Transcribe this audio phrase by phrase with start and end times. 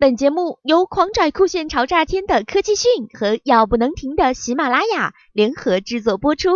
[0.00, 6.50] 本节目由狂拽酷炫潮炸天的科技讯和要不能停的喜马拉雅联合制作播出。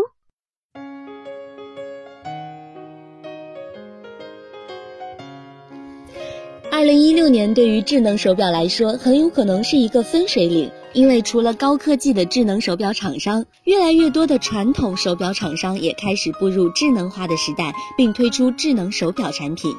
[6.70, 19.74] 二零一六年对于智能手表来说，很有可能是一个分水岭，因为除了高科技的智能手表厂商，越来越多的传统手表厂商也开始步入智能化的时代，并推出智能手表产品。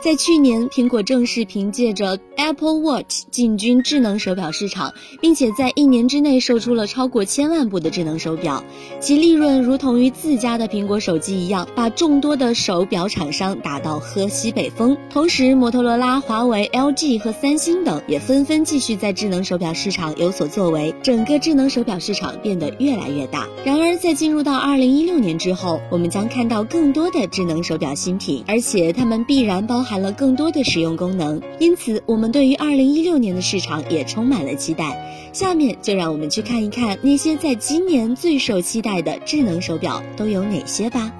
[0.00, 8.62] 在去年，苹果正式凭借着 Apple Watch 进军智能手表市场，并且在一年之内售出了超过千万部的智能手表，
[9.00, 14.96] 其利润如同于自家的苹果手机一样，把众多的手表厂商打到喝西北风。
[15.10, 23.48] 同时，摩托罗拉、华为、LG 和三星等也纷纷继续在智能手表市场有所作为，整个智能手表市场变得越来越大。
[23.64, 29.87] 然而，在进入到二零一六年之后，我们将看到更多的智能手表新品，而且它们必然包含。
[29.88, 35.30] 含了更多的使用功能，因此我们对于二零一六年的市场也充满了期待。
[35.32, 41.10] 下面就让我们去看一看那些在今年最受期待的智能手表都有哪些吧。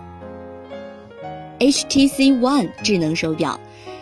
[1.59, 3.59] HTC One 智能手表。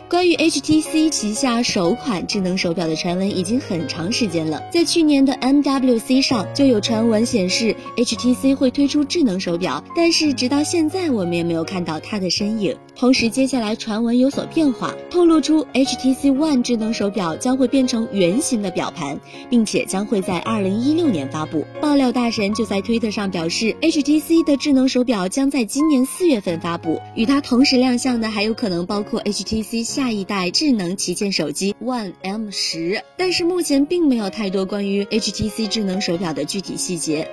[0.08, 12.76] 关于 HTC 旗下首款智能手表的传闻已经很长时间了，在去年的 MWC 上就有传闻显示 HTC 会推出智能手表，但是直到现在我们也没有看到它的身影。
[12.96, 21.64] 同时，接下来传闻有所变化，透露出 HTC One 智能手表将会变成圆形的表盘，并且将会在2016年发布。
[21.80, 29.84] 爆料大神就在推特上表示，HTC 的智能手表将在今年四月份发布，与它同时亮相的还有可能包括 HTC。
[29.84, 37.28] 下一代智能旗舰手机 One M 十，但是目前并没有太多关于 HTC 智能手表的具体细节。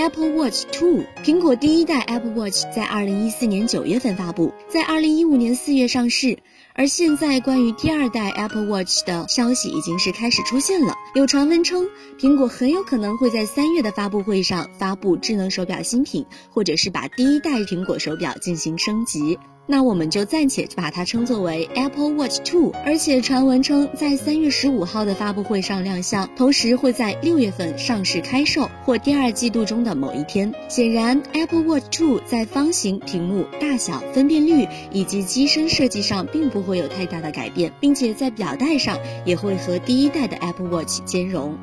[0.00, 6.38] Apple Watch Two，苹果第一代 Apple Watch 在二零一四年九月份发布，在二零一五年四月上市。
[6.72, 11.86] 而现在关于第二代 Apple Watch 的消息已经是开始出现了，有传闻称
[12.18, 19.38] 苹果很有可能会在三月的发布会上发布智能手表新品，或者是把第一代苹果手表进行升级。
[19.70, 30.52] 那我们就暂且把它称作为 Apple Watch Two，而且传闻称在三月十五号的发布会上亮相，同时会在六月份上市开售或第二季度中的某一天。
[30.68, 41.56] 显然，Apple Watch Two 在方形屏幕大小、分辨率以及机身设计上并不会有太大的改变，并且在表带上也会和第一代的 Apple Watch 兼容。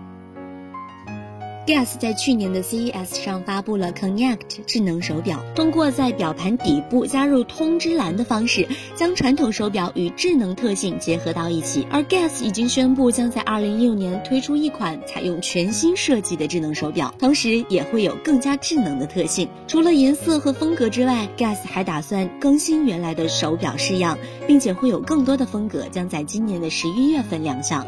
[1.67, 11.85] Guess 在去年的 CES 上发布了 Connect 智能手表，通过在表盘底部加入通知栏的方式，将传统手表与智能特性结合到一起。
[11.91, 19.49] 而 Guess 已经宣布将在2016年推出一款采用全新设计的智能手表，同时也会有更加智能的特性。
[19.67, 24.17] 除了颜色和风格之外，Guess 还打算更新原来的手表式样，
[24.47, 27.85] 并且会有更多的风格将在今年的十一月份亮相。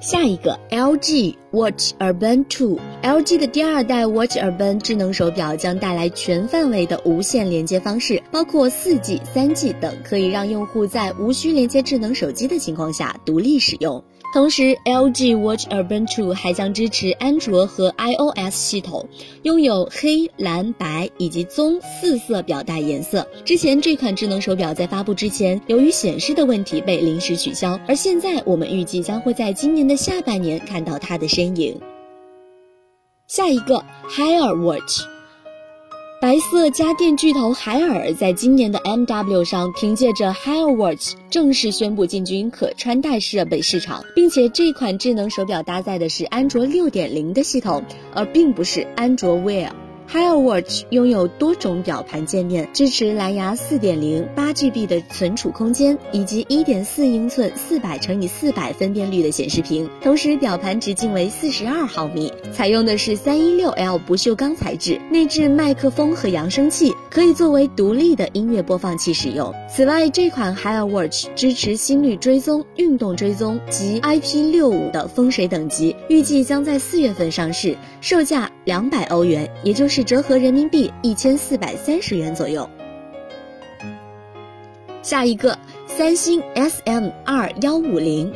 [0.00, 14.02] 下一个 LG Watch Urban Two，LG 的第二代 Watch Urban 智能手表将带来全范围的无线连接方式，包括 4G、3G 等，可以让用户在无需连接智能手机的情况下独立使用。
[14.32, 19.08] 同时，LG Watch Urban Two 还将支持安卓和 iOS 系统，
[19.42, 23.26] 拥有黑、蓝、白以及棕四色表带颜色。
[23.44, 31.76] 之前这款智能手表在发布之前，由于显示的问题被临时取消，而现在我们预计将会在今年的下半年看到它的身影。
[33.26, 35.19] 下一个，Hi Watch。
[36.20, 47.82] 白色家电巨头海尔在今年的 MW 上，凭借着 Hiwatch 正式宣布进军可穿戴设备市场，并且这款智能手表搭载的是安卓6.0的系统，
[48.14, 49.70] 而并不是安卓 Wear。
[50.12, 59.88] Haier Watch 拥有多种表盘界面，支持蓝牙4.0、8GB 的存储空间，以及1.4英寸400乘以400分辨率的显示屏。
[60.02, 69.54] 同时，表盘直径为42毫米，采用的是 316L 不锈钢材质，内置麦克风和扬声器，可以作为独立的音乐播放器使用。
[69.72, 80.04] 此外，这款 Haier Watch 支持心率追踪、运动追踪及 IP65 的风水等级，预计将在四月份上市，售价两百欧元，也就是。
[80.04, 82.70] 折合人民币一千四百三十元左右。
[85.02, 85.58] 下一个，
[85.88, 88.32] 三星 SM 二幺五零。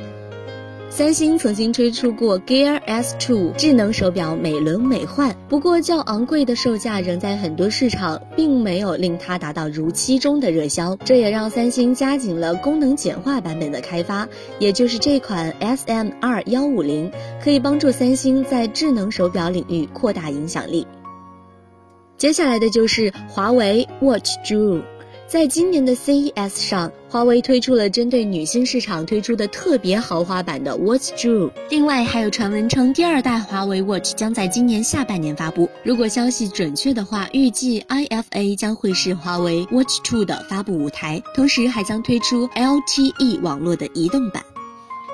[0.97, 5.35] 三星曾经推出过 Gear S2 智能手表，美轮美奂。
[5.49, 10.97] 不过较昂贵的售价仍在很多市场，并没有令它达到如期中的热销。
[11.05, 14.29] 这也让三星加紧了功能简化版本的开发，
[14.61, 17.11] 也就是这款 SM 二幺五零，
[17.43, 20.87] 可以帮助三星在智能手表领域扩大影响力。
[22.17, 24.81] 接下来的就是华为 Watch Drew。
[25.27, 31.53] 在今年的 CES 上，华为推出了针对女性市场推出的特别豪华版的 Watch d r e w。
[31.71, 35.69] 另外，还有传闻称第二代华为 Watch 将在今年下半年发布。
[35.83, 44.45] 如果消息准确的话，预计 IFA 将会是华为 Watch Two 的发布舞台，同时还将推出 LTE 网络的移动版。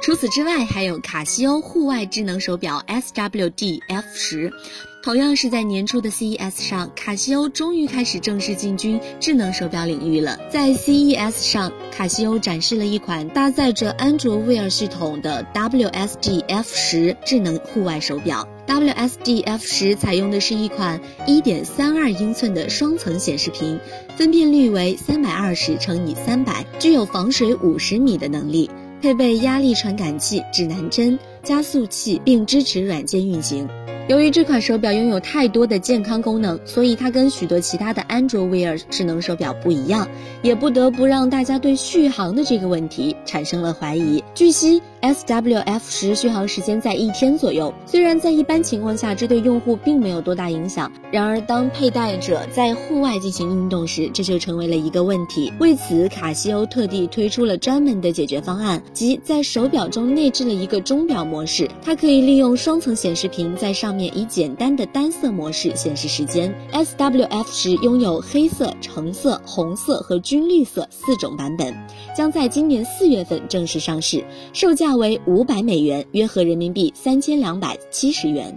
[0.02, 4.52] 除此之外，还有卡西欧户外智能手表 SWD F 十。
[5.02, 10.38] 同样是在年初的 CES 上，卡西欧终于开始正式进军智能手表领域了。
[10.50, 18.46] 在 CES 上，卡西欧展示了一款搭载着安卓 Wear 系统的 WSG F 十智能户外手表。
[18.66, 23.80] WSG F 十采用的是一款1.32英寸的双层显示屏，
[24.18, 26.44] 分辨率为320乘以300，
[26.78, 28.68] 具有防水50米的能力，
[29.00, 33.66] 配备压力传感器、指南针、加速器，并支持软件运行。
[34.10, 40.08] 由于这款手表拥有太多的健康功能，所以它跟许多其他的安卓 Wear 智能手表不一样，
[40.42, 44.24] 也不得不让大家对续航的这个问题产生了怀疑。
[44.34, 55.52] 据悉，SWF 十续航时间在一天左右，虽然在一般情况下这对用户并没有多大影响，然而当佩戴者在户外进行运动时，这就成为了一个问题。
[55.60, 66.54] 为此，卡西欧特地推出了专门的解决方案，即在手表中内置了一个钟表模式，它可以利用双层显示屏在上以简单的单色模式显示时间。
[66.72, 71.74] SWF 十拥有黑色、橙色、红色和军绿色四种版本，
[72.16, 78.56] 将在今年四月份正式上市，售价为五百美元，约合人民币三千两百七十元。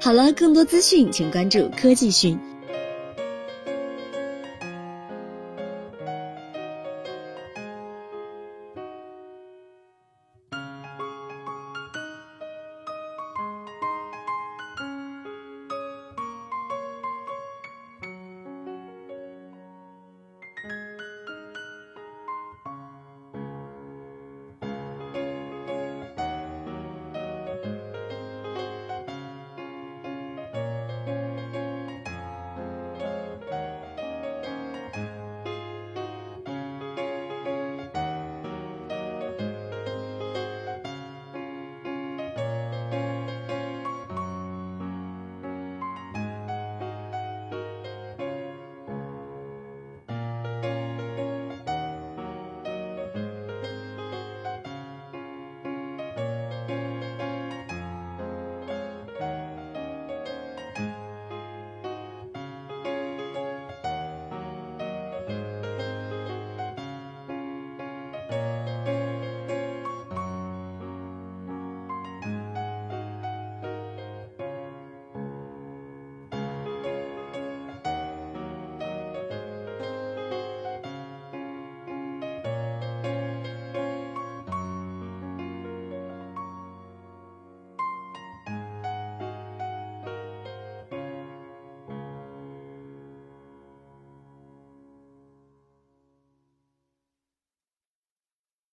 [0.00, 2.38] 好了，更多资讯请关注科技讯。